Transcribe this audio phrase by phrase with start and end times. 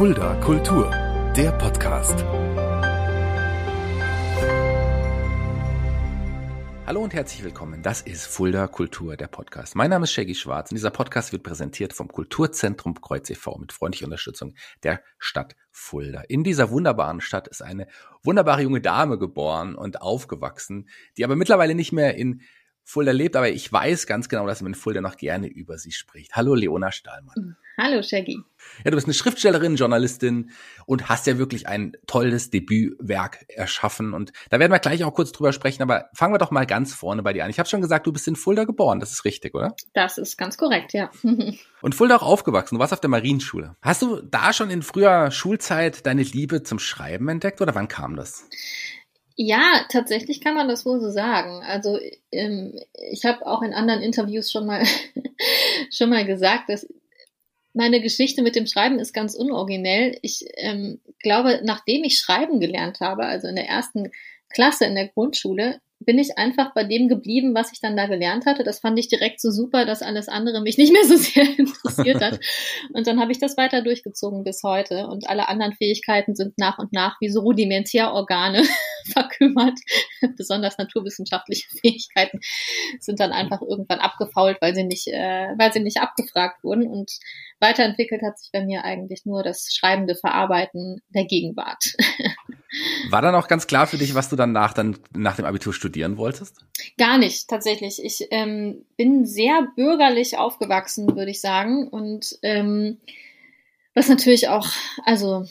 [0.00, 0.90] Fulda Kultur,
[1.36, 2.24] der Podcast.
[6.86, 7.82] Hallo und herzlich willkommen.
[7.82, 9.76] Das ist Fulda Kultur, der Podcast.
[9.76, 13.58] Mein Name ist Shaggy Schwarz und dieser Podcast wird präsentiert vom Kulturzentrum Kreuz e.V.
[13.58, 14.54] mit freundlicher Unterstützung
[14.84, 16.22] der Stadt Fulda.
[16.28, 17.86] In dieser wunderbaren Stadt ist eine
[18.22, 20.88] wunderbare junge Dame geboren und aufgewachsen,
[21.18, 22.40] die aber mittlerweile nicht mehr in
[22.84, 25.92] Fulda lebt, aber ich weiß ganz genau, dass man in Fulda noch gerne über sie
[25.92, 26.34] spricht.
[26.34, 27.56] Hallo Leona Stahlmann.
[27.82, 28.42] Hallo Shaggy.
[28.84, 30.50] Ja, du bist eine Schriftstellerin, Journalistin
[30.84, 34.12] und hast ja wirklich ein tolles Debütwerk erschaffen.
[34.12, 36.92] Und da werden wir gleich auch kurz drüber sprechen, aber fangen wir doch mal ganz
[36.92, 37.48] vorne bei dir an.
[37.48, 39.74] Ich habe schon gesagt, du bist in Fulda geboren, das ist richtig, oder?
[39.94, 41.10] Das ist ganz korrekt, ja.
[41.80, 43.76] und Fulda auch aufgewachsen, du warst auf der Marienschule.
[43.80, 48.14] Hast du da schon in früher Schulzeit deine Liebe zum Schreiben entdeckt oder wann kam
[48.14, 48.46] das?
[49.36, 51.62] Ja, tatsächlich kann man das wohl so sagen.
[51.64, 51.98] Also
[52.30, 52.78] ähm,
[53.10, 54.84] ich habe auch in anderen Interviews schon mal
[55.90, 56.86] schon mal gesagt, dass
[57.72, 60.18] meine Geschichte mit dem Schreiben ist ganz unoriginell.
[60.22, 64.10] Ich ähm, glaube, nachdem ich Schreiben gelernt habe, also in der ersten
[64.48, 68.46] Klasse in der Grundschule, bin ich einfach bei dem geblieben, was ich dann da gelernt
[68.46, 68.64] hatte.
[68.64, 72.22] Das fand ich direkt so super, dass alles andere mich nicht mehr so sehr interessiert
[72.22, 72.40] hat.
[72.94, 75.06] Und dann habe ich das weiter durchgezogen bis heute.
[75.08, 78.64] Und alle anderen Fähigkeiten sind nach und nach wie so Rudimentärorgane
[79.12, 79.78] verkümmert.
[80.36, 82.40] Besonders naturwissenschaftliche Fähigkeiten
[82.98, 86.88] sind dann einfach irgendwann abgefault, weil sie nicht, äh, weil sie nicht abgefragt wurden.
[86.88, 87.12] Und
[87.60, 91.84] weiterentwickelt hat sich bei mir eigentlich nur das schreibende Verarbeiten der Gegenwart.
[93.08, 95.72] War dann auch ganz klar für dich, was du dann nach, dann nach dem Abitur
[95.72, 96.56] studieren wolltest?
[96.98, 98.02] Gar nicht, tatsächlich.
[98.02, 101.88] Ich ähm, bin sehr bürgerlich aufgewachsen, würde ich sagen.
[101.88, 102.98] Und ähm,
[103.94, 104.68] was natürlich auch,
[105.04, 105.46] also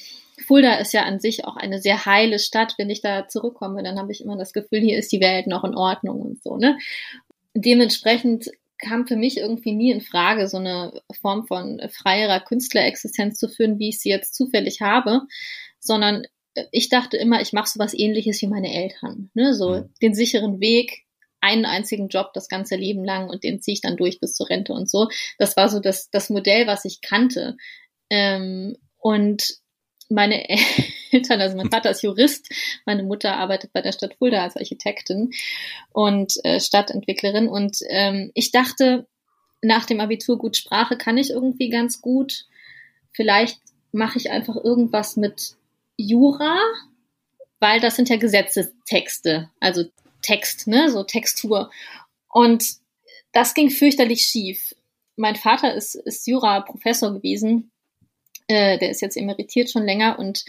[0.48, 2.76] Fulda ist ja an sich auch eine sehr heile Stadt.
[2.78, 5.64] Wenn ich da zurückkomme, dann habe ich immer das Gefühl, hier ist die Welt noch
[5.64, 6.56] in Ordnung und so.
[6.58, 6.78] Ne?
[7.54, 13.50] Dementsprechend kam für mich irgendwie nie in Frage, so eine Form von freierer Künstlerexistenz zu
[13.50, 15.24] führen, wie ich sie jetzt zufällig habe,
[15.80, 16.24] sondern
[16.72, 19.30] ich dachte immer, ich mache so was ähnliches wie meine Eltern.
[19.34, 19.54] Ne?
[19.54, 19.94] So mhm.
[20.02, 21.06] den sicheren Weg,
[21.42, 24.50] einen einzigen Job das ganze Leben lang und den ziehe ich dann durch bis zur
[24.50, 25.08] Rente und so.
[25.38, 27.56] Das war so das, das Modell, was ich kannte.
[28.10, 29.60] Ähm, und
[30.10, 30.48] meine
[31.12, 32.50] Eltern, also mein Vater ist Jurist,
[32.86, 35.32] meine Mutter arbeitet bei der Stadt Fulda als Architektin
[35.92, 37.48] und äh, Stadtentwicklerin.
[37.48, 39.08] Und ähm, ich dachte,
[39.62, 42.46] nach dem Abitur gut Sprache kann ich irgendwie ganz gut.
[43.12, 43.60] Vielleicht
[43.92, 45.56] mache ich einfach irgendwas mit
[46.00, 46.58] Jura,
[47.60, 49.84] weil das sind ja Gesetzestexte, also
[50.22, 51.70] Text, ne, so Textur.
[52.30, 52.64] Und
[53.34, 54.74] das ging fürchterlich schief.
[55.18, 57.72] Mein Vater ist, ist Jura-Professor gewesen.
[58.48, 60.46] Äh, der ist jetzt emeritiert schon länger und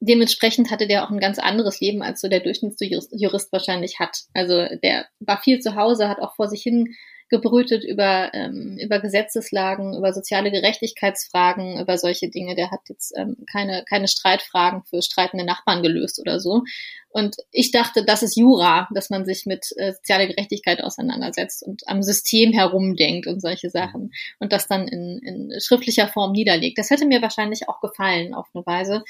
[0.00, 4.24] dementsprechend hatte der auch ein ganz anderes Leben, als so der Durchschnittsjurist wahrscheinlich hat.
[4.34, 6.94] Also der war viel zu Hause, hat auch vor sich hin
[7.32, 12.54] gebrütet über, ähm, über Gesetzeslagen, über soziale Gerechtigkeitsfragen, über solche Dinge.
[12.54, 16.62] Der hat jetzt ähm, keine, keine Streitfragen für streitende Nachbarn gelöst oder so.
[17.08, 21.88] Und ich dachte, das ist Jura, dass man sich mit äh, sozialer Gerechtigkeit auseinandersetzt und
[21.88, 26.76] am System herumdenkt und solche Sachen und das dann in, in schriftlicher Form niederlegt.
[26.76, 29.04] Das hätte mir wahrscheinlich auch gefallen auf eine Weise.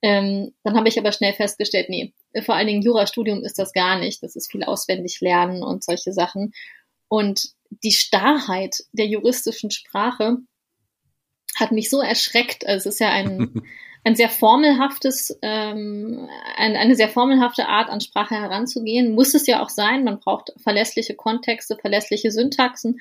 [0.00, 2.12] Ähm, dann habe ich aber schnell festgestellt, nee,
[2.44, 4.22] vor allen Dingen Jurastudium ist das gar nicht.
[4.22, 6.52] Das ist viel auswendig lernen und solche Sachen.
[7.08, 10.38] Und die Starrheit der juristischen Sprache
[11.56, 12.66] hat mich so erschreckt.
[12.66, 13.62] Also es ist ja ein,
[14.04, 19.14] ein sehr formelhaftes, ähm, ein, eine sehr formelhafte Art an Sprache heranzugehen.
[19.14, 20.04] Muss es ja auch sein.
[20.04, 23.00] Man braucht verlässliche Kontexte, verlässliche Syntaxen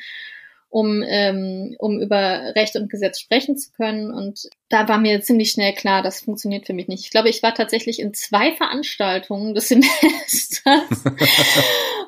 [0.73, 4.12] um, ähm, um über Recht und Gesetz sprechen zu können.
[4.12, 7.03] Und da war mir ziemlich schnell klar, das funktioniert für mich nicht.
[7.03, 10.63] Ich glaube, ich war tatsächlich in zwei Veranstaltungen des Semesters.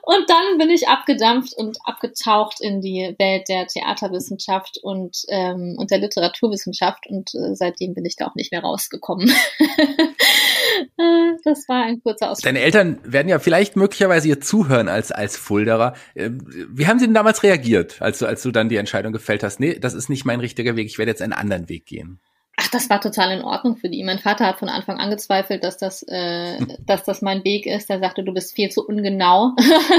[0.06, 5.90] und dann bin ich abgedampft und abgetaucht in die Welt der Theaterwissenschaft und, ähm, und
[5.90, 7.08] der Literaturwissenschaft.
[7.08, 9.32] Und äh, seitdem bin ich da auch nicht mehr rausgekommen.
[10.98, 12.46] Äh, das war ein kurzer Ausflug.
[12.46, 15.94] Deine Eltern werden ja vielleicht möglicherweise ihr zuhören als, als Fulderer.
[16.16, 19.44] Ähm, wie haben sie denn damals reagiert, als du, als du dann die Entscheidung gefällt
[19.44, 22.20] hast, nee, das ist nicht mein richtiger Weg, ich werde jetzt einen anderen Weg gehen?
[22.58, 24.04] Ach, das war total in Ordnung für die.
[24.04, 27.90] Mein Vater hat von Anfang an gezweifelt, dass das, äh, dass das mein Weg ist.
[27.90, 29.52] Er sagte, du bist viel zu ungenau,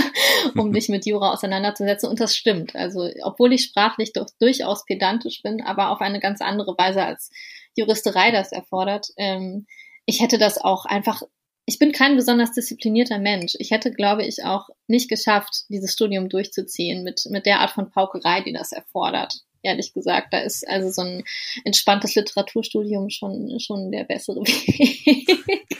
[0.57, 2.09] um dich mit Jura auseinanderzusetzen.
[2.09, 2.75] Und das stimmt.
[2.75, 7.31] Also, obwohl ich sprachlich doch durchaus pedantisch bin, aber auf eine ganz andere Weise als
[7.75, 9.67] Juristerei das erfordert, ähm,
[10.07, 11.23] ich hätte das auch einfach,
[11.67, 13.55] ich bin kein besonders disziplinierter Mensch.
[13.59, 17.91] Ich hätte, glaube ich, auch nicht geschafft, dieses Studium durchzuziehen mit, mit der Art von
[17.91, 19.41] Paukerei, die das erfordert.
[19.67, 21.25] Ehrlich gesagt, da ist also so ein
[21.65, 25.29] entspanntes Literaturstudium schon, schon der bessere Weg.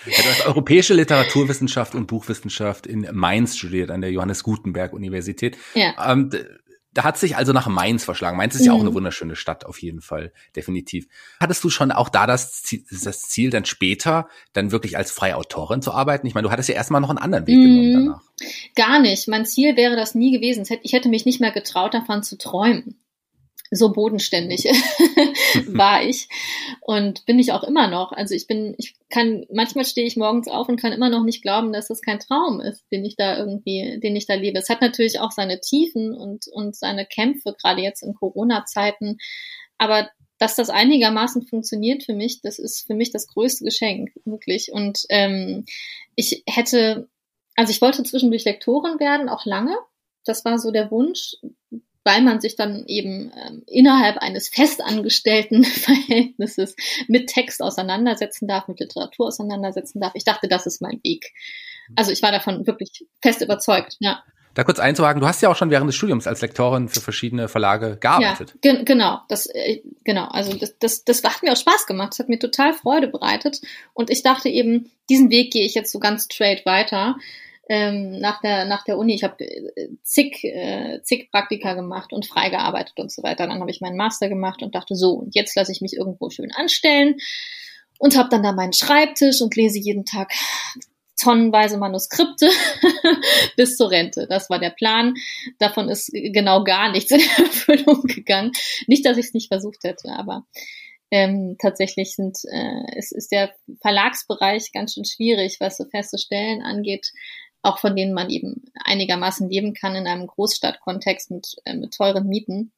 [0.07, 5.57] Ja, du hast europäische Literaturwissenschaft und Buchwissenschaft in Mainz studiert, an der Johannes Gutenberg Universität.
[5.75, 5.95] Ja.
[6.13, 6.31] Ähm,
[6.93, 8.39] Da hat sich also nach Mainz verschlagen.
[8.39, 8.67] Mainz ist mhm.
[8.69, 8.95] ja auch eine mhm.
[8.95, 11.07] wunderschöne Stadt, auf jeden Fall, definitiv.
[11.39, 15.37] Hattest du schon auch da das Ziel, das Ziel dann später, dann wirklich als freie
[15.37, 16.27] Autorin zu arbeiten?
[16.27, 17.63] Ich meine, du hattest ja erstmal noch einen anderen Weg mhm.
[17.63, 18.23] genommen danach.
[18.75, 19.29] Gar nicht.
[19.29, 20.67] Mein Ziel wäre das nie gewesen.
[20.83, 22.99] Ich hätte mich nicht mehr getraut, davon zu träumen
[23.71, 24.65] so bodenständig
[25.67, 26.29] war ich
[26.81, 28.13] und bin ich auch immer noch.
[28.13, 31.43] Also ich bin, ich kann, manchmal stehe ich morgens auf und kann immer noch nicht
[31.43, 34.59] glauben, dass das kein Traum ist, den ich da irgendwie, den ich da lebe.
[34.59, 39.19] Es hat natürlich auch seine Tiefen und, und seine Kämpfe, gerade jetzt in Corona-Zeiten.
[39.79, 40.09] Aber
[40.39, 44.71] dass das einigermaßen funktioniert für mich, das ist für mich das größte Geschenk, wirklich.
[44.73, 45.65] Und ähm,
[46.15, 47.09] ich hätte,
[47.55, 49.77] also ich wollte zwischendurch Lektorin werden, auch lange.
[50.25, 51.37] Das war so der Wunsch
[52.07, 56.77] weil man sich dann eben ähm, innerhalb eines festangestellten Verhältnisses
[57.09, 60.13] mit Text auseinandersetzen darf, mit Literatur auseinandersetzen darf.
[60.15, 61.33] Ich dachte, das ist mein Weg.
[61.97, 64.23] Also ich war davon wirklich fest überzeugt, ja.
[64.55, 67.49] Da kurz einzuhaken, du hast ja auch schon während des Studiums als Lektorin für verschiedene
[67.49, 68.55] Verlage gearbeitet.
[68.65, 72.13] Ja, gen genau, das, äh, genau, also das, das, das hat mir auch Spaß gemacht,
[72.13, 73.61] das hat mir total Freude bereitet
[73.93, 77.17] und ich dachte eben, diesen Weg gehe ich jetzt so ganz straight weiter
[77.69, 79.15] ähm, nach, der, nach der Uni.
[79.15, 83.47] Ich habe äh, zig, äh, zig Praktika gemacht und freigearbeitet und so weiter.
[83.47, 86.31] Dann habe ich meinen Master gemacht und dachte so, und jetzt lasse ich mich irgendwo
[86.31, 87.17] schön anstellen
[87.99, 90.33] und habe dann da meinen Schreibtisch und lese jeden Tag
[91.21, 92.51] tonnenweise Manuskripte
[93.57, 94.27] bis zur Rente.
[94.29, 95.15] Das war der Plan.
[95.59, 98.53] Davon ist genau gar nichts in Erfüllung gegangen.
[98.87, 100.47] Nicht, dass ich es nicht versucht hätte, aber
[101.11, 106.63] ähm, tatsächlich sind, äh, es ist der Verlagsbereich ganz schön schwierig, was so feste Stellen
[106.63, 107.13] angeht
[107.67, 112.29] auch von denen man eben einigermaßen leben kann in einem Großstadtkontext mit, äh, mit teuren
[112.29, 112.73] Mieten.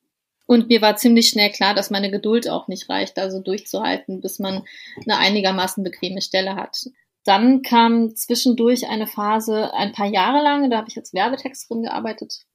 [0.46, 4.38] Und mir war ziemlich schnell klar, dass meine Geduld auch nicht reicht, also durchzuhalten, bis
[4.38, 4.64] man
[4.96, 6.86] eine einigermaßen bequeme Stelle hat.
[7.24, 12.46] Dann kam zwischendurch eine Phase, ein paar Jahre lang, da habe ich als Werbetexterin gearbeitet.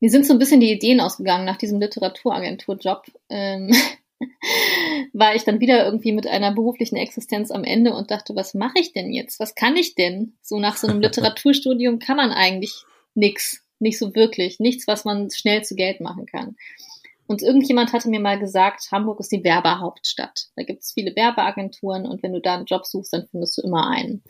[0.00, 3.06] Mir sind so ein bisschen die Ideen ausgegangen nach diesem Literaturagenturjob.
[3.28, 3.72] Ähm,
[5.12, 8.78] war ich dann wieder irgendwie mit einer beruflichen Existenz am Ende und dachte, was mache
[8.78, 9.40] ich denn jetzt?
[9.40, 10.36] Was kann ich denn?
[10.42, 12.84] So nach so einem Literaturstudium kann man eigentlich
[13.14, 16.56] nichts, nicht so wirklich, nichts, was man schnell zu Geld machen kann.
[17.26, 20.46] Und irgendjemand hatte mir mal gesagt, Hamburg ist die Werbehauptstadt.
[20.54, 23.62] Da gibt es viele Werbeagenturen und wenn du da einen Job suchst, dann findest du
[23.62, 24.22] immer einen.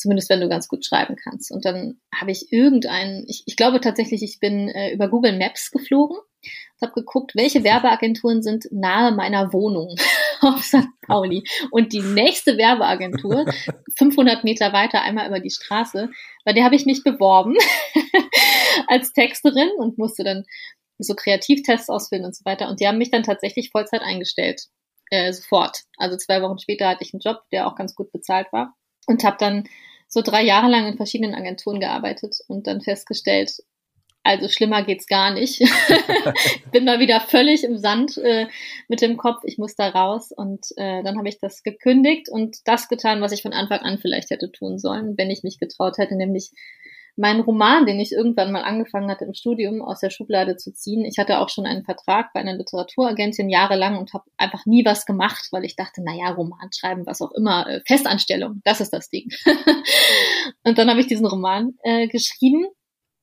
[0.00, 1.52] Zumindest wenn du ganz gut schreiben kannst.
[1.52, 5.70] Und dann habe ich irgendeinen, ich, ich glaube tatsächlich, ich bin äh, über Google Maps
[5.70, 9.94] geflogen und habe geguckt, welche Werbeagenturen sind nahe meiner Wohnung
[10.40, 10.88] auf St.
[11.06, 11.44] Pauli.
[11.70, 13.44] Und die nächste Werbeagentur,
[13.98, 16.08] 500 Meter weiter, einmal über die Straße,
[16.46, 17.58] bei der habe ich mich beworben
[18.86, 20.44] als Texterin und musste dann
[20.96, 22.70] so Kreativtests ausfüllen und so weiter.
[22.70, 24.62] Und die haben mich dann tatsächlich Vollzeit eingestellt.
[25.10, 25.82] Äh, sofort.
[25.98, 28.74] Also zwei Wochen später hatte ich einen Job, der auch ganz gut bezahlt war.
[29.06, 29.64] Und habe dann
[30.10, 33.52] so drei Jahre lang in verschiedenen Agenturen gearbeitet und dann festgestellt,
[34.22, 35.60] also schlimmer geht's gar nicht.
[36.72, 38.48] Bin mal wieder völlig im Sand äh,
[38.88, 39.42] mit dem Kopf.
[39.44, 43.32] Ich muss da raus und äh, dann habe ich das gekündigt und das getan, was
[43.32, 46.50] ich von Anfang an vielleicht hätte tun sollen, wenn ich mich getraut hätte, nämlich
[47.16, 51.04] meinen Roman, den ich irgendwann mal angefangen hatte im Studium, aus der Schublade zu ziehen.
[51.04, 55.06] Ich hatte auch schon einen Vertrag bei einer Literaturagentin jahrelang und habe einfach nie was
[55.06, 59.08] gemacht, weil ich dachte, naja, Roman schreiben, was auch immer, äh, Festanstellung, das ist das
[59.10, 59.30] Ding.
[60.64, 62.66] und dann habe ich diesen Roman äh, geschrieben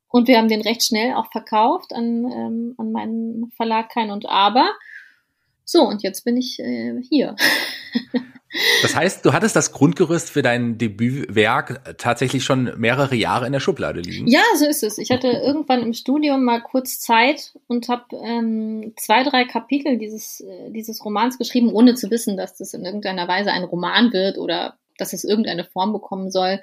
[0.10, 4.28] und wir haben den recht schnell auch verkauft an, ähm, an meinen Verlag Kein und
[4.28, 4.70] Aber.
[5.66, 7.36] So, und jetzt bin ich äh, hier.
[8.82, 13.60] Das heißt, du hattest das Grundgerüst für dein Debütwerk tatsächlich schon mehrere Jahre in der
[13.60, 14.28] Schublade liegen.
[14.28, 14.98] Ja, so ist es.
[14.98, 20.42] Ich hatte irgendwann im Studium mal kurz Zeit und habe ähm, zwei, drei Kapitel dieses,
[20.42, 24.38] äh, dieses Romans geschrieben, ohne zu wissen, dass das in irgendeiner Weise ein Roman wird
[24.38, 26.62] oder dass es irgendeine Form bekommen soll.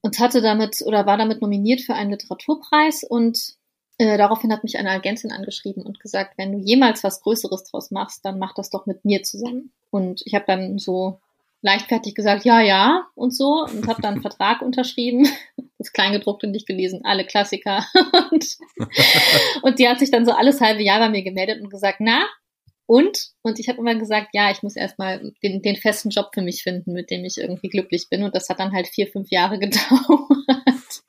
[0.00, 3.56] Und hatte damit oder war damit nominiert für einen Literaturpreis und
[3.96, 7.90] äh, daraufhin hat mich eine Agentin angeschrieben und gesagt, wenn du jemals was Größeres draus
[7.90, 9.72] machst, dann mach das doch mit mir zusammen.
[9.94, 11.20] Und ich habe dann so
[11.62, 15.28] leichtfertig gesagt, ja, ja und so und habe dann einen Vertrag unterschrieben,
[15.78, 17.86] das Kleingedruckte nicht gelesen, alle Klassiker.
[18.32, 18.44] und,
[19.62, 22.26] und die hat sich dann so alles halbe Jahr bei mir gemeldet und gesagt, na,
[22.86, 23.30] und?
[23.42, 26.64] Und ich habe immer gesagt, ja, ich muss erstmal den, den festen Job für mich
[26.64, 28.24] finden, mit dem ich irgendwie glücklich bin.
[28.24, 31.04] Und das hat dann halt vier, fünf Jahre gedauert.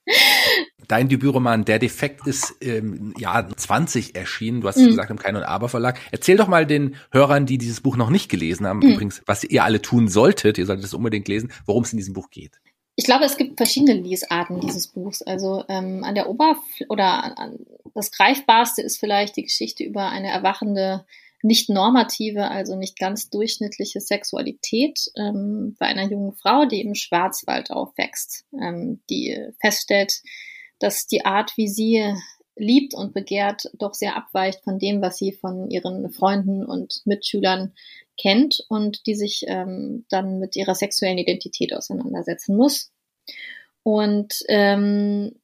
[0.87, 4.61] Dein Debütroman Der Defekt ist im Jahr 20 erschienen.
[4.61, 4.87] Du hast mhm.
[4.87, 5.99] gesagt im Kein und Aber Verlag.
[6.11, 8.93] Erzähl doch mal den Hörern, die dieses Buch noch nicht gelesen haben, mhm.
[8.93, 10.57] übrigens, was ihr alle tun solltet.
[10.57, 12.59] Ihr solltet es unbedingt lesen, worum es in diesem Buch geht.
[12.97, 15.21] Ich glaube, es gibt verschiedene Lesarten dieses Buchs.
[15.21, 17.57] Also ähm, an der Oberfläche oder an,
[17.93, 21.05] das greifbarste ist vielleicht die Geschichte über eine erwachende
[21.45, 27.69] nicht normative, also nicht ganz durchschnittliche Sexualität ähm, bei einer jungen Frau, die im Schwarzwald
[27.69, 30.21] aufwächst, ähm, die feststellt,
[30.79, 32.13] dass die Art, wie sie
[32.55, 37.73] liebt und begehrt, doch sehr abweicht von dem, was sie von ihren Freunden und Mitschülern
[38.17, 42.91] kennt und die sich ähm, dann mit ihrer sexuellen Identität auseinandersetzen muss.
[43.83, 45.35] Und ähm,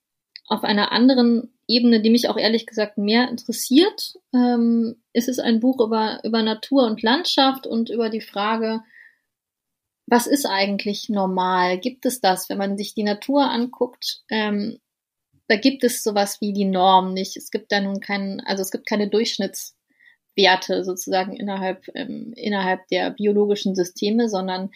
[0.48, 5.60] auf einer anderen Ebene, die mich auch ehrlich gesagt mehr interessiert, ähm, ist es ein
[5.60, 8.82] Buch über, über Natur und Landschaft und über die Frage,
[10.08, 11.78] was ist eigentlich normal?
[11.78, 14.24] Gibt es das, wenn man sich die Natur anguckt?
[14.30, 14.80] Ähm,
[15.52, 17.36] da gibt es sowas wie die Norm nicht.
[17.36, 23.12] Es gibt da nun keinen, also es gibt keine Durchschnittswerte sozusagen innerhalb, ähm, innerhalb der
[23.12, 24.72] biologischen Systeme, sondern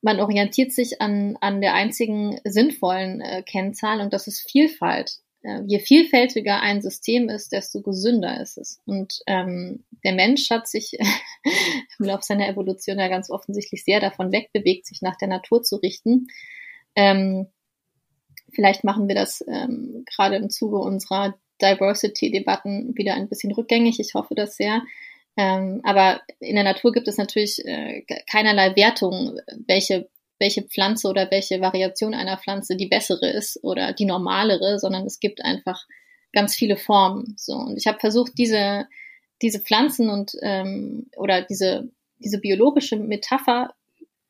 [0.00, 5.18] man orientiert sich an, an der einzigen sinnvollen äh, Kennzahl und das ist Vielfalt.
[5.42, 8.80] Äh, je vielfältiger ein System ist, desto gesünder ist es.
[8.86, 10.94] Und ähm, der Mensch hat sich
[11.98, 15.76] im Laufe seiner Evolution ja ganz offensichtlich sehr davon wegbewegt, sich nach der Natur zu
[15.76, 16.28] richten.
[16.94, 17.48] Ähm,
[18.56, 24.00] vielleicht machen wir das ähm, gerade im Zuge unserer Diversity-Debatten wieder ein bisschen rückgängig.
[24.00, 24.82] Ich hoffe das sehr.
[25.36, 30.08] Ähm, aber in der Natur gibt es natürlich äh, keinerlei Wertung, welche
[30.38, 35.18] welche Pflanze oder welche Variation einer Pflanze die bessere ist oder die normalere, sondern es
[35.18, 35.86] gibt einfach
[36.32, 37.34] ganz viele Formen.
[37.38, 38.86] So und ich habe versucht, diese
[39.42, 43.74] diese Pflanzen und ähm, oder diese diese biologische Metapher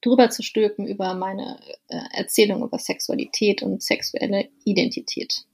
[0.07, 1.59] drüber zu stülpen über meine
[1.89, 5.45] äh, Erzählung über Sexualität und sexuelle Identität.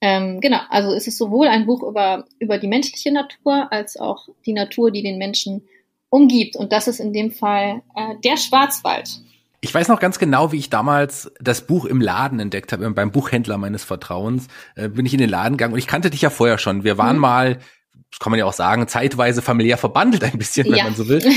[0.00, 4.28] Ähm, genau, also es ist sowohl ein Buch über, über die menschliche Natur als auch
[4.46, 5.66] die Natur, die den Menschen
[6.08, 6.56] umgibt.
[6.56, 9.08] Und das ist in dem Fall äh, der Schwarzwald.
[9.60, 13.10] Ich weiß noch ganz genau, wie ich damals das Buch im Laden entdeckt habe, beim
[13.10, 14.46] Buchhändler meines Vertrauens.
[14.76, 16.84] Äh, bin ich in den Laden gegangen und ich kannte dich ja vorher schon.
[16.84, 17.22] Wir waren mhm.
[17.22, 17.58] mal,
[18.12, 20.84] das kann man ja auch sagen, zeitweise familiär verbandelt ein bisschen, wenn ja.
[20.84, 21.20] man so will.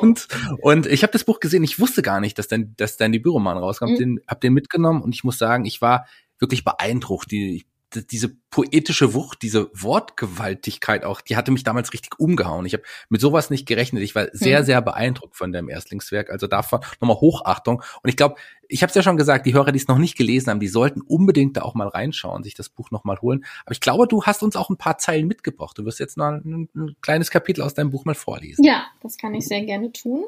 [0.00, 0.28] Und,
[0.60, 3.18] und ich habe das Buch gesehen, ich wusste gar nicht, dass dann, dass dann die
[3.18, 3.90] Büromann rauskam.
[3.90, 3.96] Mhm.
[3.96, 6.06] Den, hab den mitgenommen und ich muss sagen, ich war
[6.38, 7.30] wirklich beeindruckt.
[7.30, 7.66] Die,
[8.04, 12.66] diese poetische Wucht, diese Wortgewaltigkeit auch, die hatte mich damals richtig umgehauen.
[12.66, 14.02] Ich habe mit sowas nicht gerechnet.
[14.02, 14.64] Ich war sehr, mhm.
[14.64, 16.30] sehr beeindruckt von deinem Erstlingswerk.
[16.30, 17.82] Also davon nochmal Hochachtung.
[18.02, 18.36] Und ich glaube,
[18.68, 20.68] ich habe es ja schon gesagt, die Hörer, die es noch nicht gelesen haben, die
[20.68, 23.44] sollten unbedingt da auch mal reinschauen, sich das Buch nochmal holen.
[23.64, 25.76] Aber ich glaube, du hast uns auch ein paar Zeilen mitgebracht.
[25.78, 28.64] Du wirst jetzt noch ein, ein kleines Kapitel aus deinem Buch mal vorlesen.
[28.64, 30.24] Ja, das kann ich sehr gerne tun.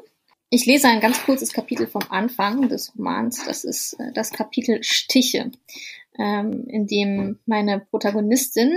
[0.51, 3.45] Ich lese ein ganz kurzes Kapitel vom Anfang des Romans.
[3.45, 5.51] Das ist äh, das Kapitel Stiche
[6.19, 8.71] ähm, in dem meine Protagonistin,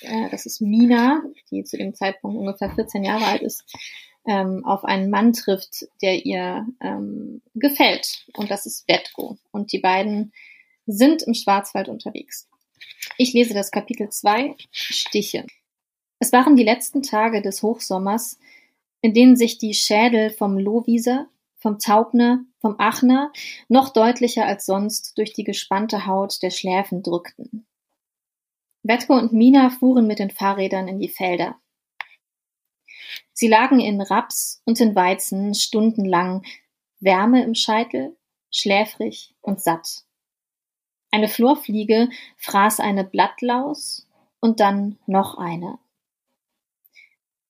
[0.00, 3.64] äh, das ist Mina, die zu dem Zeitpunkt ungefähr 14 Jahre alt ist,
[4.26, 8.26] ähm, auf einen Mann trifft, der ihr ähm, gefällt.
[8.36, 9.38] Und das ist Betko.
[9.50, 10.32] Und die beiden
[10.86, 12.48] sind im Schwarzwald unterwegs.
[13.16, 15.46] Ich lese das Kapitel 2, Stiche.
[16.18, 18.38] Es waren die letzten Tage des Hochsommers,
[19.00, 23.32] in denen sich die Schädel vom Lohwieser, vom Taubner, vom Achner
[23.68, 27.66] noch deutlicher als sonst durch die gespannte Haut der Schläfen drückten.
[28.82, 31.56] Betko und Mina fuhren mit den Fahrrädern in die Felder.
[33.32, 36.44] Sie lagen in Raps und in Weizen stundenlang,
[37.00, 38.16] Wärme im Scheitel,
[38.50, 40.04] schläfrig und satt.
[41.10, 44.06] Eine Florfliege fraß eine Blattlaus
[44.40, 45.78] und dann noch eine.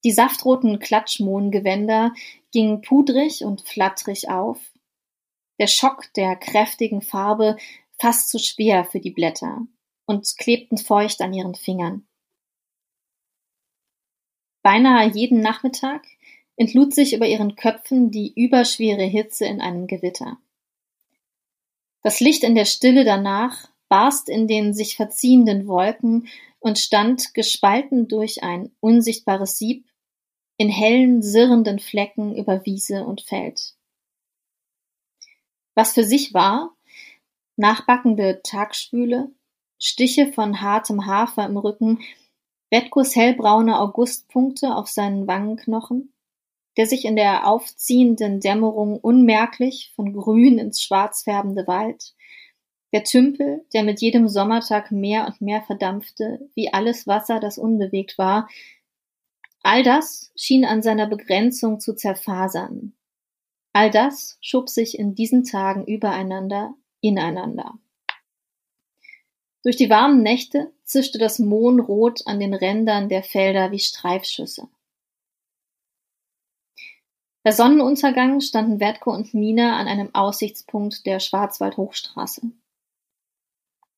[0.05, 2.15] Die saftroten Klatschmohngewänder
[2.53, 4.59] gingen pudrig und flattrig auf.
[5.59, 7.57] Der Schock der kräftigen Farbe
[7.99, 9.67] fast zu schwer für die Blätter
[10.07, 12.07] und klebten feucht an ihren Fingern.
[14.63, 16.07] Beinahe jeden Nachmittag
[16.57, 20.39] entlud sich über ihren Köpfen die überschwere Hitze in einem Gewitter.
[22.03, 26.29] Das Licht in der Stille danach barst in den sich verziehenden Wolken
[26.61, 29.87] und stand gespalten durch ein unsichtbares Sieb
[30.57, 33.75] in hellen, sirrenden Flecken über Wiese und Feld.
[35.75, 36.77] Was für sich war,
[37.57, 39.31] nachbackende Tagschwüle,
[39.79, 42.01] Stiche von hartem Hafer im Rücken,
[42.71, 46.13] Betkos hellbraune Augustpunkte auf seinen Wangenknochen,
[46.77, 52.15] der sich in der aufziehenden Dämmerung unmerklich von grün ins schwarz färbende Wald,
[52.93, 58.19] der Tümpel, der mit jedem Sommertag mehr und mehr verdampfte, wie alles Wasser, das unbewegt
[58.19, 58.49] war,
[59.63, 62.95] All das schien an seiner Begrenzung zu zerfasern.
[63.73, 67.75] All das schob sich in diesen Tagen übereinander, ineinander.
[69.63, 74.69] Durch die warmen Nächte zischte das Mohnrot an den Rändern der Felder wie Streifschüsse.
[77.43, 82.53] Bei Sonnenuntergang standen Wertko und Mina an einem Aussichtspunkt der Schwarzwaldhochstraße.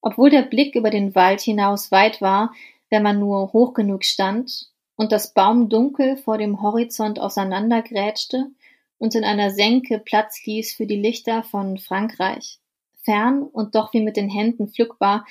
[0.00, 2.54] Obwohl der Blick über den Wald hinaus weit war,
[2.88, 8.50] wenn man nur hoch genug stand, und das Baumdunkel vor dem Horizont auseinandergrätschte
[8.98, 12.58] und in einer Senke Platz ließ für die Lichter von Frankreich.
[13.02, 15.26] Fern und doch wie mit den Händen pflückbar,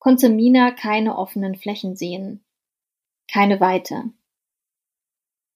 [0.00, 2.44] konnte Mina keine offenen Flächen sehen,
[3.30, 4.10] keine Weite.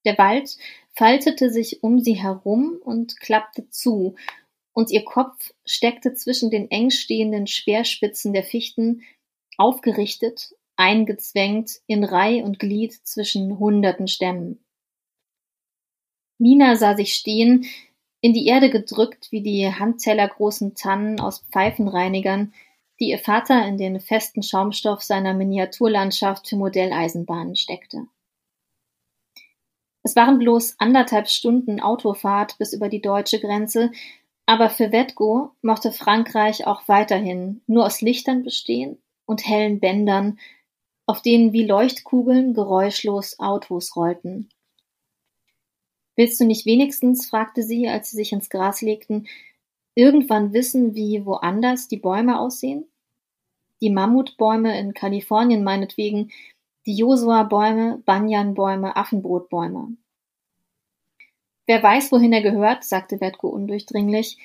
[0.04, 0.56] Der Wald
[0.94, 4.14] faltete sich um sie herum und klappte zu,
[4.78, 9.02] und ihr Kopf steckte zwischen den eng stehenden Speerspitzen der Fichten,
[9.56, 14.64] aufgerichtet, eingezwängt in Reih und Glied zwischen hunderten Stämmen.
[16.38, 17.66] Mina sah sich stehen,
[18.20, 22.54] in die Erde gedrückt wie die handtellergroßen Tannen aus Pfeifenreinigern,
[23.00, 28.06] die ihr Vater in den festen Schaumstoff seiner Miniaturlandschaft für Modelleisenbahnen steckte.
[30.04, 33.90] Es waren bloß anderthalb Stunden Autofahrt bis über die deutsche Grenze,
[34.49, 40.38] aber für Wetgo mochte Frankreich auch weiterhin nur aus Lichtern bestehen und hellen Bändern,
[41.05, 44.49] auf denen wie Leuchtkugeln geräuschlos Autos rollten.
[46.17, 49.26] Willst du nicht wenigstens, fragte sie, als sie sich ins Gras legten,
[49.95, 52.87] irgendwann wissen, wie woanders die Bäume aussehen?
[53.83, 56.31] Die Mammutbäume in Kalifornien meinetwegen,
[56.87, 59.99] die Josua-Bäume, Banyan-Bäume, Affenbrotbäume.
[61.68, 64.38] Wer weiß, wohin er gehört, sagte Wetko undurchdringlich,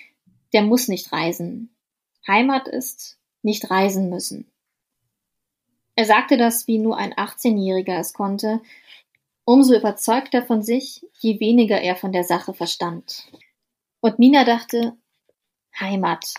[0.51, 1.73] der muss nicht reisen.
[2.27, 4.51] Heimat ist nicht reisen müssen.
[5.95, 8.61] Er sagte das, wie nur ein 18-Jähriger es konnte,
[9.45, 13.31] umso überzeugter von sich, je weniger er von der Sache verstand.
[14.01, 14.97] Und Mina dachte,
[15.79, 16.33] Heimat,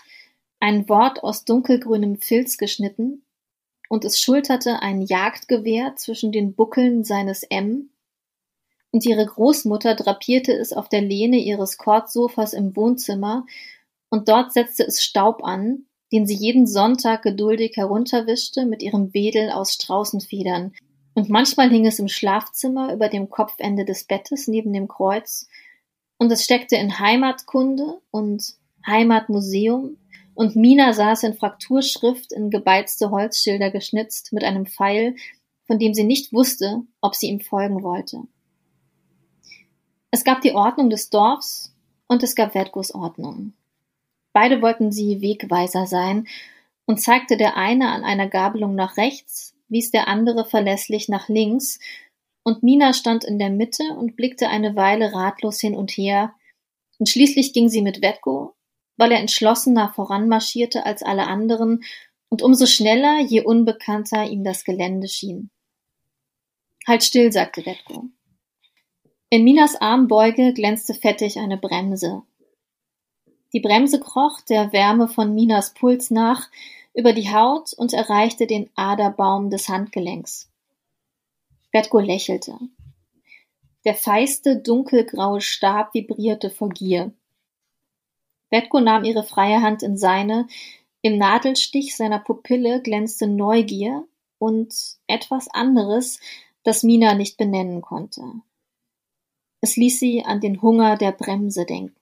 [0.59, 3.25] ein Wort aus dunkelgrünem Filz geschnitten,
[3.89, 7.89] und es schulterte ein Jagdgewehr zwischen den Buckeln seines M,
[8.95, 13.45] und ihre Großmutter drapierte es auf der Lehne ihres Kordsofas im Wohnzimmer,
[14.09, 15.83] und dort setzte es Staub an,
[16.13, 20.71] den sie jeden Sonntag geduldig herunterwischte mit ihrem Wedel aus Straußenfedern,
[21.13, 25.49] und manchmal hing es im Schlafzimmer über dem Kopfende des Bettes neben dem Kreuz,
[26.17, 28.53] und es steckte in Heimatkunde und
[28.87, 29.97] Heimatmuseum,
[30.35, 35.17] und Mina saß in Frakturschrift in gebeizte Holzschilder geschnitzt mit einem Pfeil,
[35.67, 38.21] von dem sie nicht wusste, ob sie ihm folgen wollte.
[40.15, 41.75] Es gab die Ordnung des Dorfs
[42.07, 43.51] und es gab Wertgos Ordnung.
[44.31, 46.25] Beide wollten sie Wegweiser sein,
[46.85, 51.79] und zeigte der eine an einer Gabelung nach rechts, wies der andere verlässlich nach links,
[52.43, 56.33] und Mina stand in der Mitte und blickte eine Weile ratlos hin und her,
[56.97, 58.55] und schließlich ging sie mit Wetko,
[58.95, 61.83] weil er entschlossener voranmarschierte als alle anderen
[62.29, 65.49] und umso schneller, je unbekannter ihm das Gelände schien.
[66.87, 68.11] Halt still, sagte Wetko.
[69.29, 72.21] In Minas Armbeuge glänzte fettig eine Bremse.
[73.53, 76.47] Die Bremse kroch der Wärme von Minas Puls nach,
[76.93, 80.49] über die Haut und erreichte den Aderbaum des Handgelenks.
[81.71, 82.57] Betko lächelte.
[83.83, 87.11] Der feiste, dunkelgraue Stab vibrierte vor Gier.
[88.49, 90.47] Betko nahm ihre freie Hand in seine,
[91.01, 94.07] im Nadelstich seiner Pupille glänzte Neugier
[94.37, 94.73] und
[95.07, 96.19] etwas anderes,
[96.63, 98.21] das Mina nicht benennen konnte.
[99.65, 101.99] Es ließ sie an den Hunger der Bremse denken.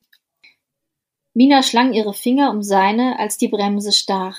[1.34, 4.38] Mina schlang ihre Finger um seine, als die Bremse stach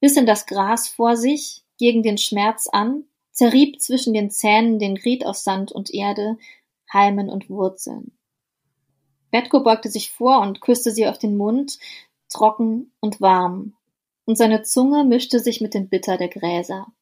[0.00, 4.98] bis in das Gras vor sich, gegen den Schmerz an, zerrieb zwischen den Zähnen den
[4.98, 6.36] Ried aus Sand und Erde,
[6.90, 8.12] Halmen und Wurzeln.
[9.30, 11.78] Betko beugte sich vor und küsste sie auf den Mund,
[12.28, 13.76] trocken und warm,
[14.26, 16.92] und seine Zunge mischte sich mit dem Bitter der Gräser.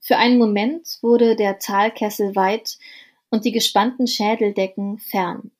[0.00, 2.76] Für einen Moment wurde der Talkessel weit
[3.30, 5.50] und die gespannten Schädeldecken fern,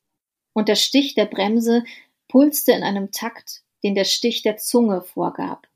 [0.53, 1.85] und der Stich der Bremse
[2.29, 5.69] pulste in einem Takt, den der Stich der Zunge vorgab.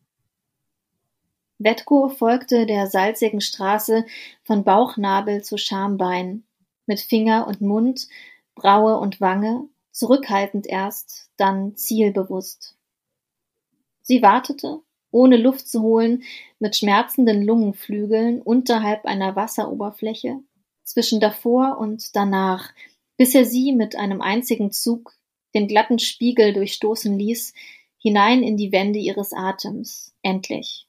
[1.59, 4.07] Wetko folgte der salzigen Straße
[4.44, 6.44] von Bauchnabel zu Schambein,
[6.87, 8.09] mit Finger und Mund,
[8.55, 12.76] Braue und Wange, zurückhaltend erst, dann zielbewusst.
[14.00, 16.22] Sie wartete, ohne Luft zu holen,
[16.59, 20.40] mit schmerzenden Lungenflügeln unterhalb einer Wasseroberfläche,
[20.90, 22.70] zwischen davor und danach,
[23.16, 25.14] bis er sie mit einem einzigen Zug
[25.55, 27.55] den glatten Spiegel durchstoßen ließ,
[27.98, 30.87] hinein in die Wände ihres Atems, endlich.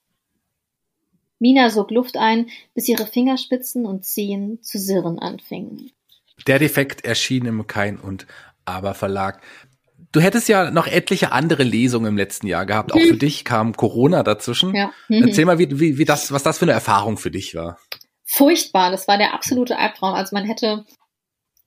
[1.39, 5.91] Mina sog Luft ein, bis ihre Fingerspitzen und Zehen zu sirren anfingen.
[6.47, 8.27] Der Defekt erschien im Kein und
[8.63, 9.41] Aber Verlag.
[10.11, 12.93] Du hättest ja noch etliche andere Lesungen im letzten Jahr gehabt.
[12.93, 14.75] Auch für dich kam Corona dazwischen.
[14.75, 14.91] Ja.
[15.09, 17.79] Erzähl mal, wie, wie, wie das, was das für eine Erfahrung für dich war.
[18.33, 20.13] Furchtbar, das war der absolute Albtraum.
[20.13, 20.85] Also man hätte,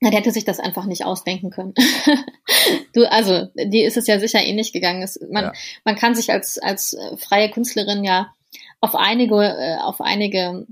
[0.00, 1.74] man hätte sich das einfach nicht ausdenken können.
[2.94, 5.02] du, also, dir ist es ja sicher ähnlich gegangen.
[5.02, 5.52] Es, man, ja.
[5.84, 8.32] man kann sich als, als freie Künstlerin ja
[8.80, 10.66] auf einige, äh, auf einige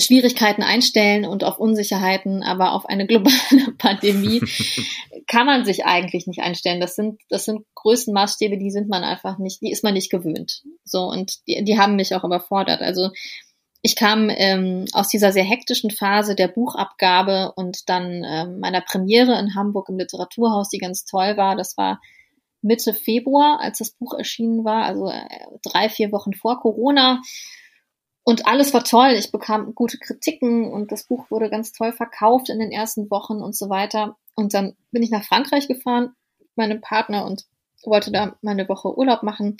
[0.00, 3.36] Schwierigkeiten einstellen und auf Unsicherheiten, aber auf eine globale
[3.78, 4.40] Pandemie
[5.28, 6.80] kann man sich eigentlich nicht einstellen.
[6.80, 10.64] Das sind, das sind Größenmaßstäbe, die sind man einfach nicht, die ist man nicht gewöhnt.
[10.82, 12.80] So, und die, die haben mich auch überfordert.
[12.80, 13.10] Also
[13.82, 19.38] ich kam ähm, aus dieser sehr hektischen Phase der Buchabgabe und dann ähm, meiner Premiere
[19.38, 21.56] in Hamburg im Literaturhaus, die ganz toll war.
[21.56, 22.00] Das war
[22.60, 25.24] Mitte Februar, als das Buch erschienen war, also äh,
[25.62, 27.22] drei, vier Wochen vor Corona.
[28.22, 29.12] Und alles war toll.
[29.12, 33.40] Ich bekam gute Kritiken und das Buch wurde ganz toll verkauft in den ersten Wochen
[33.40, 34.18] und so weiter.
[34.34, 37.46] Und dann bin ich nach Frankreich gefahren mit meinem Partner und
[37.84, 39.56] wollte da meine Woche Urlaub machen.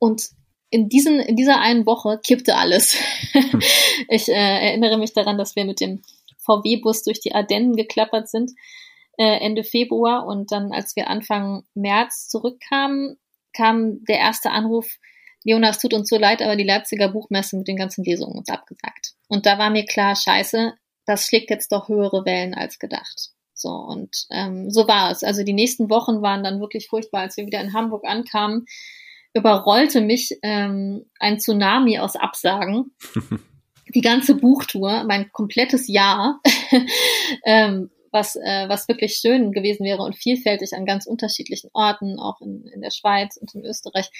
[0.00, 0.30] Und
[0.70, 2.96] in, diesen, in dieser einen Woche kippte alles.
[4.08, 6.02] ich äh, erinnere mich daran, dass wir mit dem
[6.38, 8.52] VW-Bus durch die Ardennen geklappert sind
[9.20, 13.18] äh, Ende Februar und dann, als wir Anfang März zurückkamen,
[13.52, 14.96] kam der erste Anruf,
[15.44, 18.48] Leona, es tut uns so leid, aber die Leipziger Buchmesse mit den ganzen Lesungen uns
[18.48, 19.14] abgesagt.
[19.28, 20.72] Und da war mir klar, scheiße,
[21.04, 23.32] das schlägt jetzt doch höhere Wellen als gedacht.
[23.52, 25.22] So, und ähm, so war es.
[25.22, 28.64] Also die nächsten Wochen waren dann wirklich furchtbar, als wir wieder in Hamburg ankamen
[29.34, 32.94] überrollte mich ähm, ein Tsunami aus Absagen.
[33.94, 36.40] Die ganze Buchtour, mein komplettes Jahr,
[37.44, 42.40] ähm, was, äh, was wirklich schön gewesen wäre und vielfältig an ganz unterschiedlichen Orten, auch
[42.40, 44.10] in, in der Schweiz und in Österreich,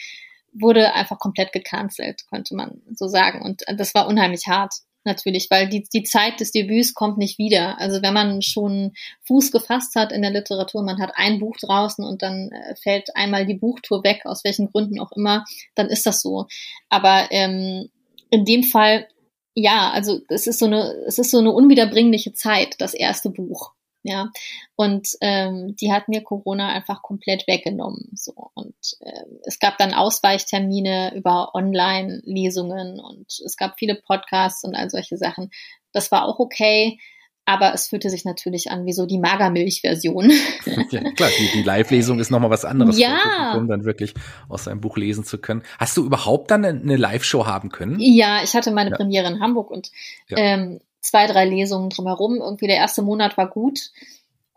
[0.52, 3.42] wurde einfach komplett gecancelt, könnte man so sagen.
[3.42, 7.78] Und das war unheimlich hart natürlich, weil die, die Zeit des Debüts kommt nicht wieder.
[7.80, 8.92] Also wenn man schon
[9.26, 13.14] Fuß gefasst hat in der Literatur, man hat ein Buch draußen und dann äh, fällt
[13.16, 16.46] einmal die Buchtour weg, aus welchen Gründen auch immer, dann ist das so.
[16.88, 17.88] Aber ähm,
[18.30, 19.08] in dem Fall,
[19.54, 23.72] ja, also es ist so eine, es ist so eine unwiederbringliche Zeit, das erste Buch.
[24.02, 24.30] Ja,
[24.76, 28.10] und ähm, die hat mir Corona einfach komplett weggenommen.
[28.14, 34.74] So und äh, es gab dann Ausweichtermine über Online-Lesungen und es gab viele Podcasts und
[34.74, 35.50] all solche Sachen.
[35.92, 36.98] Das war auch okay,
[37.44, 40.30] aber es fühlte sich natürlich an wie so die Magermilch-Version.
[40.90, 43.54] ja, klar, die, die Live-Lesung ist nochmal was anderes, ja.
[43.56, 44.14] um dann wirklich
[44.48, 45.62] aus seinem Buch lesen zu können.
[45.78, 47.98] Hast du überhaupt dann eine Live-Show haben können?
[47.98, 48.96] Ja, ich hatte meine ja.
[48.96, 49.90] Premiere in Hamburg und
[50.28, 50.38] ja.
[50.38, 52.36] ähm, zwei, drei Lesungen drumherum.
[52.36, 53.90] Irgendwie der erste Monat war gut.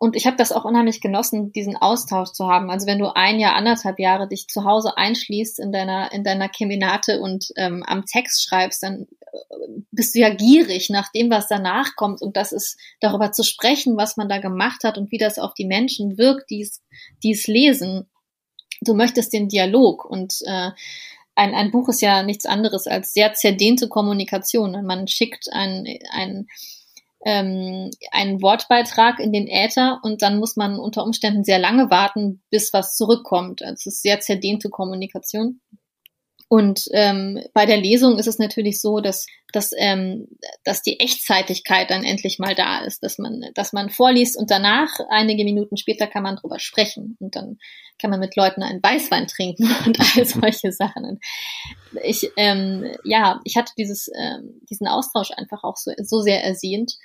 [0.03, 2.69] Und ich habe das auch unheimlich genossen, diesen Austausch zu haben.
[2.69, 6.49] Also wenn du ein Jahr, anderthalb Jahre dich zu Hause einschließt in deiner, in deiner
[6.49, 9.37] Keminate und ähm, am Text schreibst, dann äh,
[9.91, 12.21] bist du ja gierig nach dem, was danach kommt.
[12.21, 15.53] Und das ist darüber zu sprechen, was man da gemacht hat und wie das auf
[15.53, 16.69] die Menschen wirkt, die
[17.31, 18.09] es lesen.
[18.81, 20.71] Du möchtest den Dialog und äh,
[21.35, 24.85] ein, ein Buch ist ja nichts anderes als sehr zerdehnte Kommunikation.
[24.85, 26.47] Man schickt ein, ein,
[27.25, 32.43] ähm, einen Wortbeitrag in den Äther und dann muss man unter Umständen sehr lange warten,
[32.49, 33.61] bis was zurückkommt.
[33.63, 35.61] Also es ist sehr zerdehnte Kommunikation.
[36.49, 40.27] Und ähm, bei der Lesung ist es natürlich so, dass, dass, ähm,
[40.63, 44.89] dass die Echtzeitigkeit dann endlich mal da ist, dass man, dass man vorliest und danach,
[45.09, 47.57] einige Minuten später, kann man drüber sprechen und dann
[47.99, 51.05] kann man mit Leuten einen Weißwein trinken und all solche Sachen.
[51.05, 51.19] Und
[52.03, 56.97] ich, ähm, ja, ich hatte dieses, ähm, diesen Austausch einfach auch so, so sehr ersehnt,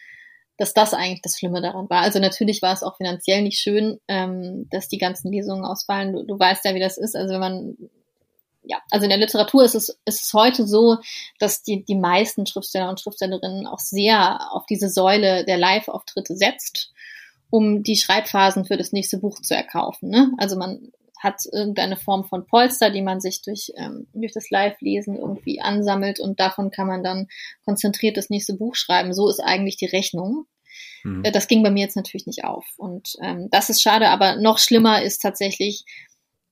[0.57, 2.03] dass das eigentlich das Schlimme daran war.
[2.03, 6.13] Also natürlich war es auch finanziell nicht schön, ähm, dass die ganzen Lesungen ausfallen.
[6.13, 7.15] Du, du weißt ja, wie das ist.
[7.15, 7.77] Also wenn man
[8.69, 10.99] ja, also in der Literatur ist es, ist es heute so,
[11.39, 16.93] dass die, die meisten Schriftsteller und Schriftstellerinnen auch sehr auf diese Säule der Live-Auftritte setzt,
[17.49, 20.11] um die Schreibphasen für das nächste Buch zu erkaufen.
[20.11, 20.33] Ne?
[20.37, 25.17] Also man hat irgendeine Form von Polster, die man sich durch, ähm, durch das Live-Lesen
[25.17, 27.27] irgendwie ansammelt und davon kann man dann
[27.65, 29.15] konzentriert das nächste Buch schreiben.
[29.15, 30.45] So ist eigentlich die Rechnung.
[31.05, 31.25] Mhm.
[31.25, 32.67] Äh, das ging bei mir jetzt natürlich nicht auf.
[32.77, 35.85] Und ähm, das ist schade, aber noch schlimmer ist tatsächlich,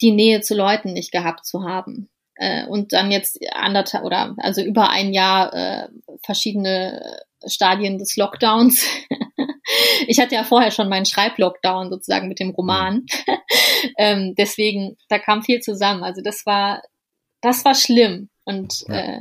[0.01, 2.09] die Nähe zu Leuten nicht gehabt zu haben.
[2.37, 5.89] Äh, und dann jetzt anderthalb oder also über ein Jahr äh,
[6.23, 8.87] verschiedene Stadien des Lockdowns.
[10.07, 13.07] ich hatte ja vorher schon meinen Schreiblockdown sozusagen mit dem Roman.
[13.99, 16.03] ähm, deswegen, da kam viel zusammen.
[16.03, 16.83] Also das war,
[17.41, 18.29] das war schlimm.
[18.45, 18.95] Und ja.
[18.95, 19.21] äh,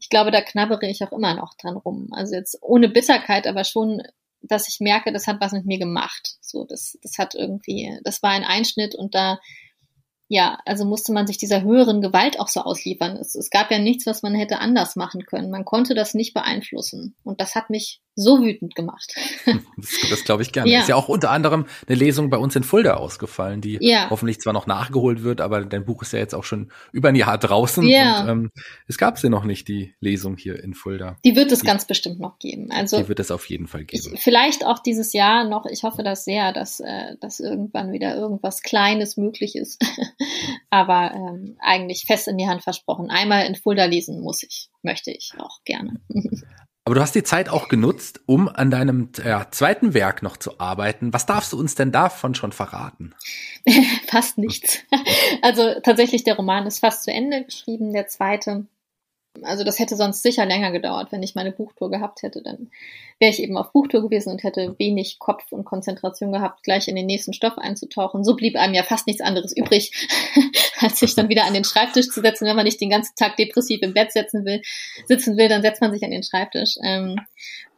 [0.00, 2.08] ich glaube, da knabbere ich auch immer noch dran rum.
[2.12, 4.02] Also jetzt ohne Bitterkeit, aber schon,
[4.40, 6.36] dass ich merke, das hat was mit mir gemacht.
[6.40, 9.38] So, das, das hat irgendwie, das war ein Einschnitt und da
[10.28, 13.16] ja, also musste man sich dieser höheren Gewalt auch so ausliefern.
[13.16, 15.50] Es, es gab ja nichts, was man hätte anders machen können.
[15.50, 17.14] Man konnte das nicht beeinflussen.
[17.24, 19.14] Und das hat mich so wütend gemacht.
[19.78, 20.70] Das, das glaube ich gerne.
[20.70, 20.80] Ja.
[20.80, 24.10] Ist ja auch unter anderem eine Lesung bei uns in Fulda ausgefallen, die ja.
[24.10, 27.14] hoffentlich zwar noch nachgeholt wird, aber dein Buch ist ja jetzt auch schon über ein
[27.14, 27.86] Jahr draußen.
[27.86, 28.22] Ja.
[28.22, 28.50] Und ähm,
[28.88, 31.16] es gab sie noch nicht, die Lesung hier in Fulda.
[31.24, 32.70] Die wird es die, ganz bestimmt noch geben.
[32.72, 34.14] Also die wird es auf jeden Fall geben.
[34.14, 35.64] Ich, vielleicht auch dieses Jahr noch.
[35.66, 39.80] Ich hoffe das sehr, dass, äh, dass irgendwann wieder irgendwas Kleines möglich ist.
[40.70, 43.10] aber ähm, eigentlich fest in die Hand versprochen.
[43.10, 46.00] Einmal in Fulda lesen muss ich, möchte ich auch gerne.
[46.88, 50.58] Aber du hast die Zeit auch genutzt, um an deinem ja, zweiten Werk noch zu
[50.58, 51.12] arbeiten.
[51.12, 53.14] Was darfst du uns denn davon schon verraten?
[54.06, 54.78] fast nichts.
[55.42, 58.64] Also tatsächlich, der Roman ist fast zu Ende geschrieben, der zweite.
[59.44, 62.42] Also das hätte sonst sicher länger gedauert, wenn ich meine Buchtour gehabt hätte.
[62.42, 62.70] Dann
[63.18, 66.96] wäre ich eben auf Buchtour gewesen und hätte wenig Kopf und Konzentration gehabt, gleich in
[66.96, 68.24] den nächsten Stoff einzutauchen.
[68.24, 69.92] So blieb einem ja fast nichts anderes übrig,
[70.80, 72.46] als sich dann wieder an den Schreibtisch zu setzen.
[72.46, 74.62] Wenn man nicht den ganzen Tag depressiv im Bett setzen will,
[75.06, 77.16] sitzen will, dann setzt man sich an den Schreibtisch ähm,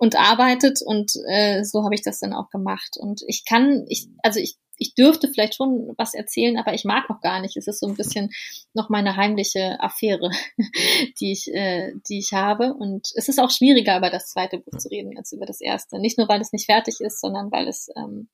[0.00, 0.80] und arbeitet.
[0.82, 2.96] Und äh, so habe ich das dann auch gemacht.
[2.98, 7.10] Und ich kann, ich, also ich ich dürfte vielleicht schon was erzählen, aber ich mag
[7.10, 7.54] noch gar nicht.
[7.58, 8.30] Es ist so ein bisschen
[8.72, 10.30] noch meine heimliche Affäre,
[11.20, 12.72] die ich, äh, die ich habe.
[12.72, 16.00] Und es ist auch schwieriger, über das zweite Buch zu reden als über das erste.
[16.00, 18.30] Nicht nur, weil es nicht fertig ist, sondern weil es ähm,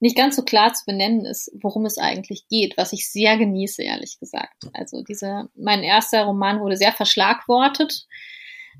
[0.00, 3.82] nicht ganz so klar zu benennen ist, worum es eigentlich geht, was ich sehr genieße,
[3.82, 4.64] ehrlich gesagt.
[4.72, 8.06] Also diese, mein erster Roman wurde sehr verschlagwortet,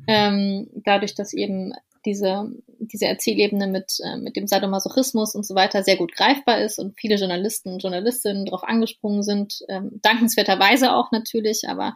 [0.07, 5.83] ähm, dadurch, dass eben diese, diese Erzählebene mit, äh, mit dem Sadomasochismus und so weiter
[5.83, 11.13] sehr gut greifbar ist und viele Journalisten und Journalistinnen darauf angesprungen sind, ähm, dankenswerterweise auch
[11.13, 11.95] natürlich, aber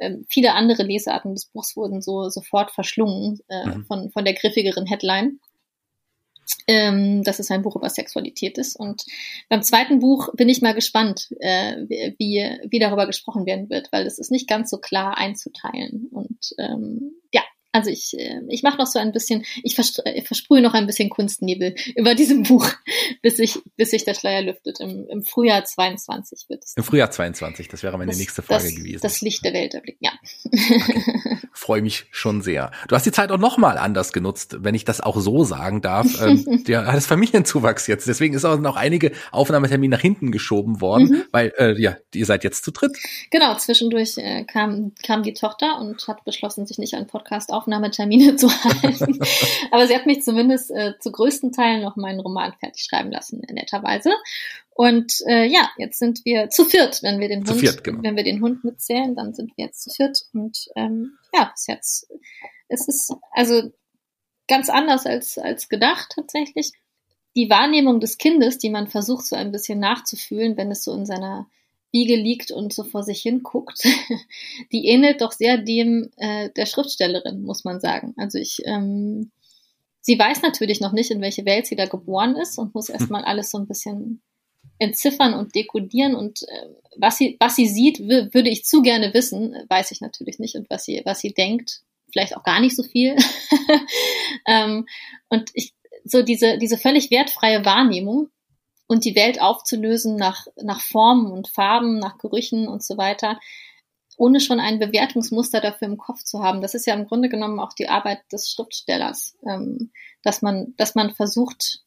[0.00, 3.84] ähm, viele andere Lesarten des Buchs wurden so sofort verschlungen äh, mhm.
[3.86, 5.38] von, von der griffigeren Headline.
[6.66, 8.74] Ähm, dass es ein Buch über Sexualität ist.
[8.74, 9.04] Und
[9.48, 11.76] beim zweiten Buch bin ich mal gespannt, äh,
[12.18, 16.08] wie, wie darüber gesprochen werden wird, weil es ist nicht ganz so klar einzuteilen.
[16.10, 20.60] Und ähm, ja, also ich, äh, ich mache noch so ein bisschen, ich äh, versprühe
[20.60, 22.68] noch ein bisschen Kunstnebel über diesem Buch,
[23.22, 24.80] bis sich bis sich der Schleier lüftet.
[24.80, 26.74] Im, Im Frühjahr 22 wird es.
[26.76, 29.00] Im Frühjahr 22, das wäre meine das, nächste Frage das, gewesen.
[29.02, 30.12] Das Licht der Welt erblicken, ja.
[30.44, 31.38] Okay.
[31.52, 32.70] Freue mich schon sehr.
[32.88, 36.20] Du hast die Zeit auch nochmal anders genutzt, wenn ich das auch so sagen darf.
[36.22, 38.08] ähm, der hat das Familienzuwachs jetzt.
[38.08, 41.24] Deswegen ist auch noch einige Aufnahmetermine nach hinten geschoben worden, mhm.
[41.32, 42.96] weil äh, ja, ihr seid jetzt zu dritt.
[43.30, 48.36] Genau, zwischendurch äh, kam, kam die Tochter und hat beschlossen, sich nicht an Podcast Aufnahmetermine
[48.36, 49.18] zu halten.
[49.70, 53.42] Aber sie hat mich zumindest äh, zu größten Teilen noch meinen Roman fertig schreiben lassen,
[53.50, 54.12] netterweise.
[54.70, 58.02] Und äh, ja, jetzt sind wir zu viert, wenn wir den zu Hund, viert, genau.
[58.02, 60.22] wenn wir den Hund mitzählen, dann sind wir jetzt zu viert.
[60.32, 62.10] Und ähm, ja, bis jetzt
[62.70, 63.70] es ist also
[64.48, 66.72] ganz anders als, als gedacht tatsächlich.
[67.36, 71.06] Die Wahrnehmung des Kindes, die man versucht so ein bisschen nachzufühlen, wenn es so in
[71.06, 71.48] seiner
[71.92, 73.82] Wiege liegt und so vor sich hin guckt,
[74.72, 78.14] die ähnelt doch sehr dem äh, der Schriftstellerin, muss man sagen.
[78.16, 79.30] Also ich, ähm,
[80.00, 83.24] sie weiß natürlich noch nicht, in welche Welt sie da geboren ist und muss erstmal
[83.24, 84.22] alles so ein bisschen
[84.78, 89.54] entziffern und dekodieren und äh, was sie was sie sieht, würde ich zu gerne wissen,
[89.68, 92.82] weiß ich natürlich nicht und was sie was sie denkt, vielleicht auch gar nicht so
[92.82, 93.14] viel.
[94.46, 94.86] ähm,
[95.28, 95.74] und ich
[96.04, 98.30] so diese diese völlig wertfreie Wahrnehmung
[98.90, 103.38] und die Welt aufzulösen nach, nach Formen und Farben, nach Gerüchen und so weiter,
[104.16, 106.60] ohne schon ein Bewertungsmuster dafür im Kopf zu haben.
[106.60, 109.92] Das ist ja im Grunde genommen auch die Arbeit des Schriftstellers, ähm,
[110.24, 111.84] dass man, dass man versucht,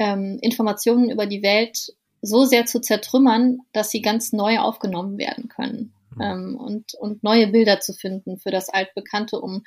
[0.00, 5.48] ähm, Informationen über die Welt so sehr zu zertrümmern, dass sie ganz neu aufgenommen werden
[5.48, 6.22] können mhm.
[6.22, 9.62] ähm, und, und neue Bilder zu finden für das Altbekannte, um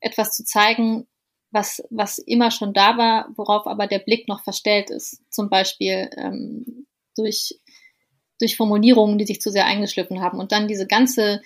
[0.00, 1.08] etwas zu zeigen,
[1.50, 5.20] was, was immer schon da war, worauf aber der Blick noch verstellt ist.
[5.30, 6.86] Zum Beispiel ähm,
[7.16, 7.58] durch,
[8.38, 10.38] durch Formulierungen, die sich zu sehr eingeschliffen haben.
[10.38, 11.42] Und dann diese ganze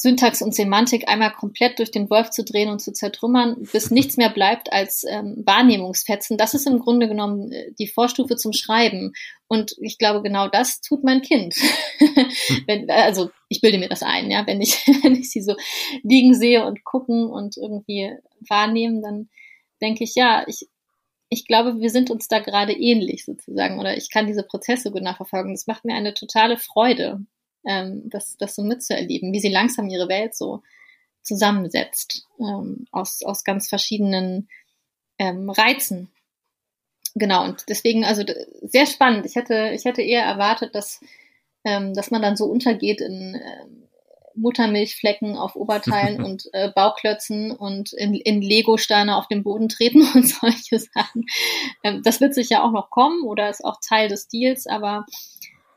[0.00, 4.16] Syntax und Semantik einmal komplett durch den Wolf zu drehen und zu zertrümmern, bis nichts
[4.16, 6.38] mehr bleibt als ähm, Wahrnehmungsfetzen.
[6.38, 9.12] Das ist im Grunde genommen äh, die Vorstufe zum Schreiben.
[9.48, 11.56] Und ich glaube, genau das tut mein Kind.
[12.66, 15.56] wenn, also ich bilde mir das ein, ja, wenn ich, wenn ich sie so
[16.04, 18.12] liegen sehe und gucken und irgendwie
[18.48, 19.28] wahrnehmen, dann
[19.82, 20.68] denke ich, ja, ich,
[21.28, 25.02] ich glaube, wir sind uns da gerade ähnlich sozusagen oder ich kann diese Prozesse gut
[25.02, 25.54] nachverfolgen.
[25.54, 27.26] Das macht mir eine totale Freude
[27.66, 30.62] ähm, das, das so mitzuerleben, wie sie langsam ihre Welt so
[31.22, 34.48] zusammensetzt ähm, aus, aus ganz verschiedenen
[35.18, 36.10] ähm, Reizen.
[37.14, 38.22] Genau, und deswegen, also
[38.62, 39.26] sehr spannend.
[39.26, 41.00] Ich hätte, ich hätte eher erwartet, dass,
[41.64, 43.66] ähm, dass man dann so untergeht in äh,
[44.38, 50.28] Muttermilchflecken auf Oberteilen und äh, Bauklötzen und in, in Lego-Steine auf dem Boden treten und
[50.28, 51.26] solche Sachen.
[51.82, 55.04] Ähm, das wird sicher auch noch kommen oder ist auch Teil des Deals, aber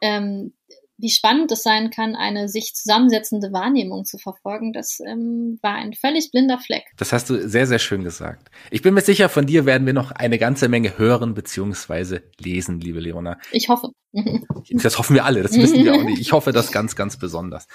[0.02, 0.54] ähm,
[1.02, 5.94] wie spannend es sein kann, eine sich zusammensetzende Wahrnehmung zu verfolgen, das ähm, war ein
[5.94, 6.84] völlig blinder Fleck.
[6.98, 8.50] Das hast du sehr, sehr schön gesagt.
[8.70, 12.80] Ich bin mir sicher, von dir werden wir noch eine ganze Menge hören beziehungsweise lesen,
[12.80, 13.38] liebe Leona.
[13.52, 13.90] Ich hoffe.
[14.70, 16.22] Das hoffen wir alle, das wissen wir auch nicht.
[16.22, 17.68] Ich hoffe das ganz, ganz besonders.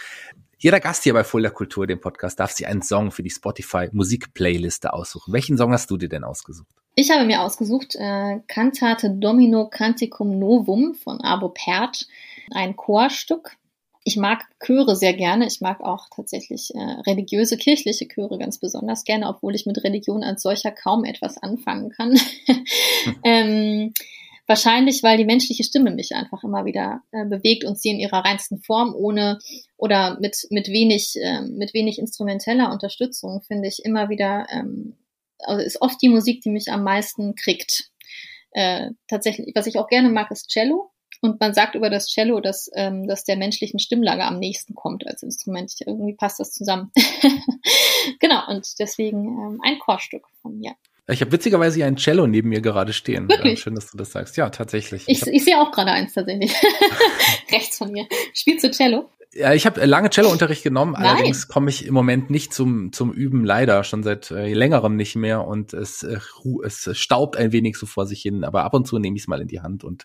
[0.58, 3.88] Jeder Gast hier bei Fuller Kultur, dem Podcast, darf sich einen Song für die Spotify
[3.92, 5.32] Musik-Playliste aussuchen.
[5.32, 6.68] Welchen Song hast du dir denn ausgesucht?
[6.94, 12.06] Ich habe mir ausgesucht äh, Cantate Domino Canticum Novum von Abo Pert
[12.50, 13.56] ein Chorstück.
[14.04, 15.46] ich mag Chöre sehr gerne.
[15.46, 20.22] Ich mag auch tatsächlich äh, religiöse, kirchliche Chöre ganz besonders gerne, obwohl ich mit Religion
[20.22, 22.16] als solcher kaum etwas anfangen kann.
[23.24, 23.92] ähm,
[24.46, 28.24] wahrscheinlich, weil die menschliche Stimme mich einfach immer wieder äh, bewegt und sie in ihrer
[28.24, 29.40] reinsten Form ohne
[29.76, 34.96] oder mit mit wenig äh, mit wenig instrumenteller Unterstützung finde ich immer wieder ähm,
[35.40, 37.90] also ist oft die Musik, die mich am meisten kriegt.
[38.52, 40.90] Äh, tatsächlich, was ich auch gerne mag, ist Cello.
[41.20, 45.06] Und man sagt über das Cello, dass ähm, das der menschlichen Stimmlage am nächsten kommt
[45.06, 45.72] als Instrument.
[45.84, 46.92] Irgendwie passt das zusammen.
[48.20, 50.72] genau, und deswegen ähm, ein Chorstück von mir.
[51.08, 53.28] Ich habe witzigerweise hier ein Cello neben mir gerade stehen.
[53.28, 53.60] Wirklich?
[53.60, 54.36] Schön, dass du das sagst.
[54.36, 55.04] Ja, tatsächlich.
[55.06, 56.52] Ich, ich, ich sehe auch gerade eins tatsächlich.
[57.52, 58.08] Rechts von mir.
[58.34, 59.08] Spielst du Cello?
[59.32, 61.04] Ja, ich habe lange Cellounterricht genommen, Nein.
[61.04, 65.14] allerdings komme ich im Moment nicht zum, zum Üben, leider schon seit äh, längerem nicht
[65.14, 66.18] mehr und es, äh,
[66.64, 69.28] es staubt ein wenig so vor sich hin, aber ab und zu nehme ich es
[69.28, 70.04] mal in die Hand und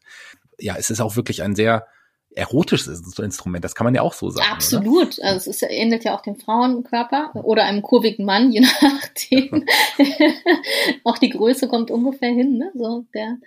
[0.60, 1.88] ja, es ist auch wirklich ein sehr
[2.34, 4.48] erotisches Instrument, das kann man ja auch so sagen.
[4.52, 5.28] Absolut, oder?
[5.28, 9.66] also es ist, ähnelt ja auch dem Frauenkörper oder einem kurvigen Mann, je nachdem.
[11.04, 12.72] auch die Größe kommt ungefähr hin, ne?
[12.76, 13.38] so der,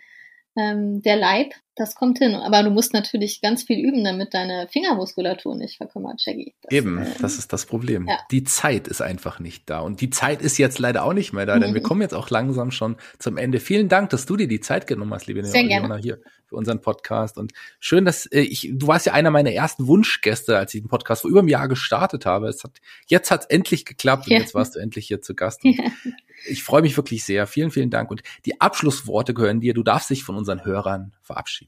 [0.56, 1.54] ähm, der Leib.
[1.76, 2.34] Das kommt hin.
[2.34, 6.54] Aber du musst natürlich ganz viel üben, damit deine Fingermuskulatur nicht verkümmert, Shaggy.
[6.62, 8.06] Das, Eben, äh, das ist das Problem.
[8.08, 8.18] Ja.
[8.30, 9.80] Die Zeit ist einfach nicht da.
[9.80, 11.74] Und die Zeit ist jetzt leider auch nicht mehr da, denn mhm.
[11.74, 13.58] wir kommen jetzt auch langsam schon zum Ende.
[13.58, 16.80] Vielen Dank, dass du dir die Zeit genommen hast, liebe Sehr Leona, hier für unseren
[16.80, 17.38] Podcast.
[17.38, 20.88] Und schön, dass äh, ich, du warst ja einer meiner ersten Wunschgäste, als ich den
[20.88, 22.48] Podcast vor über einem Jahr gestartet habe.
[22.48, 24.36] Es hat, jetzt hat es endlich geklappt ja.
[24.36, 25.60] und jetzt warst du endlich hier zu Gast.
[25.64, 25.84] Ja.
[26.46, 27.46] Ich freue mich wirklich sehr.
[27.46, 28.10] Vielen, vielen Dank.
[28.10, 29.72] Und die Abschlussworte gehören dir.
[29.72, 31.63] Du darfst dich von unseren Hörern verabschieden.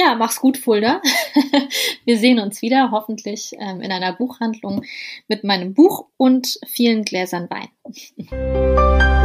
[0.00, 1.02] Ja, mach's gut, Fulda.
[2.04, 4.84] Wir sehen uns wieder, hoffentlich ähm, in einer Buchhandlung
[5.26, 7.68] mit meinem Buch und vielen Gläsern Wein.